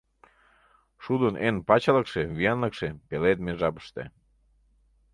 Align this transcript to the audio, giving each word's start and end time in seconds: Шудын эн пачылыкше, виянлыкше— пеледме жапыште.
Шудын 1.03 1.35
эн 1.47 1.55
пачылыкше, 1.67 2.21
виянлыкше— 2.37 2.87
пеледме 3.07 3.51
жапыште. 3.59 4.03